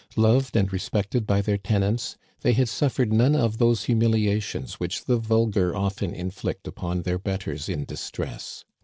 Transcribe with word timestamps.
Loved 0.15 0.55
and 0.55 0.73
respected 0.73 1.27
by 1.27 1.43
their 1.43 1.59
ten 1.59 1.83
ants, 1.83 2.17
they 2.39 2.53
had 2.53 2.67
suffered 2.67 3.13
none 3.13 3.35
of 3.35 3.59
those 3.59 3.83
humiliations 3.83 4.79
which 4.79 5.05
the 5.05 5.17
vulgar 5.17 5.75
often 5.75 6.11
inflict 6.15 6.67
upon 6.67 7.03
their 7.03 7.19
betters 7.19 7.69
in 7.69 7.85
distress. 7.85 8.65